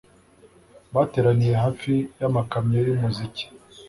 [0.93, 3.45] bateraniye hafi yamakamyo yumuziki